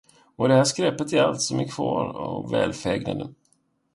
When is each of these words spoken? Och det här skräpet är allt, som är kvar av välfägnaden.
Och 0.35 0.47
det 0.47 0.53
här 0.53 0.63
skräpet 0.63 1.13
är 1.13 1.23
allt, 1.23 1.41
som 1.41 1.59
är 1.59 1.67
kvar 1.67 2.05
av 2.17 2.51
välfägnaden. 2.51 3.35